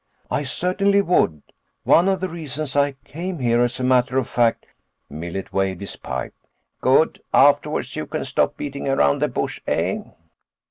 "I 0.31 0.41
certainly 0.45 1.03
would. 1.03 1.43
One 1.83 2.07
of 2.09 2.21
the 2.21 2.27
reasons 2.27 2.75
I 2.75 2.93
came 3.05 3.37
here, 3.37 3.61
as 3.61 3.79
a 3.79 3.83
matter 3.83 4.17
of 4.17 4.27
fact." 4.27 4.65
Millet 5.11 5.53
waved 5.53 5.79
his 5.81 5.95
pipe. 5.95 6.33
"Good. 6.79 7.21
Afterwards, 7.35 7.95
you 7.95 8.07
can 8.07 8.25
stop 8.25 8.57
beating 8.57 8.87
around 8.89 9.21
the 9.21 9.27
bush, 9.27 9.61
eh?" 9.67 9.99